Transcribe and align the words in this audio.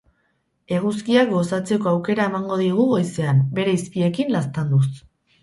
Eguzkiak 0.77 1.29
gozatzeko 1.33 1.91
aukera 1.91 2.25
emango 2.31 2.57
digu 2.63 2.87
goizean 2.95 3.45
bere 3.61 3.77
izpiekin 3.83 4.35
laztanduz. 4.39 4.85